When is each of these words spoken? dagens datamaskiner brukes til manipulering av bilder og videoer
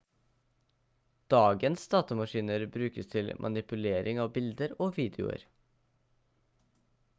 dagens 1.33 1.83
datamaskiner 1.95 2.65
brukes 2.79 3.11
til 3.13 3.29
manipulering 3.47 4.23
av 4.25 4.33
bilder 4.41 4.75
og 4.87 4.97
videoer 4.99 5.49